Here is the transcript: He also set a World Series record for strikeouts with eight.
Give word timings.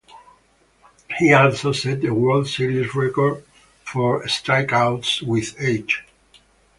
He 1.19 1.31
also 1.31 1.73
set 1.73 2.03
a 2.03 2.11
World 2.11 2.47
Series 2.47 2.95
record 2.95 3.45
for 3.83 4.23
strikeouts 4.23 5.21
with 5.21 5.53
eight. 5.61 5.91